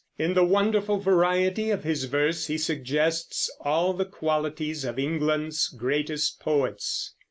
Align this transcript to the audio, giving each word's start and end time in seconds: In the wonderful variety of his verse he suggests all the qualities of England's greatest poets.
In 0.17 0.33
the 0.33 0.43
wonderful 0.43 0.97
variety 0.97 1.69
of 1.69 1.83
his 1.83 2.05
verse 2.05 2.47
he 2.47 2.57
suggests 2.57 3.55
all 3.59 3.93
the 3.93 4.03
qualities 4.03 4.83
of 4.83 4.97
England's 4.97 5.67
greatest 5.67 6.39
poets. 6.39 7.13